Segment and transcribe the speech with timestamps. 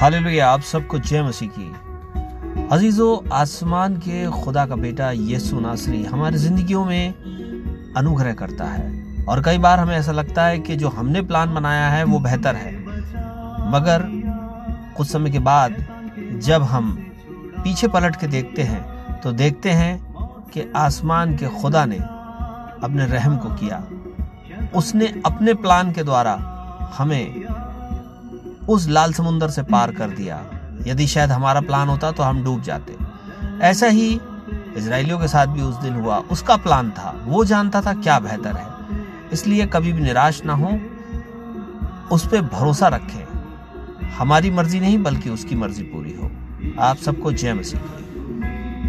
[0.00, 6.38] Hallelujah, आप सबको जय मसीह की। अजीजो, आसमान के खुदा का बेटा यीशु नासरी हमारी
[6.38, 7.14] जिंदगियों में
[7.96, 11.88] अनुग्रह करता है। और कई बार हमें ऐसा लगता है कि जो हमने प्लान बनाया
[11.88, 12.76] है, वो बेहतर है।
[13.70, 14.06] मगर
[14.96, 15.86] कुछ समय के बाद
[16.32, 17.12] जब हम
[17.64, 20.14] पीछे पलट के देखते हैं तो देखते हैं
[20.54, 21.96] कि आसमान के खुदा ने
[22.84, 23.84] अपने रहम को किया।
[24.74, 26.34] उसने अपने प्लान के द्वारा
[26.98, 27.44] हमें
[28.70, 30.44] उस लाल समुंदर से पार कर दिया।
[30.86, 32.96] यदि शायद हमारा प्लान होता तो हम डूब जाते।
[33.60, 34.20] ऐसा ही
[34.76, 38.56] इसराइलियों के साथ भी उस दिन हुआ। उसका प्लान था। वो जानता था क्या बेहतर
[38.56, 38.66] है।
[39.32, 40.78] इसलिए कभी भी निराश ना हो।
[42.12, 43.24] उस पर भरोसा रखें।
[44.18, 46.30] हमारी मर्ज़ी नहीं, बल्कि उसकी मर्ज़ी पूरी हो।
[46.80, 47.80] आप सबको जय मसीह।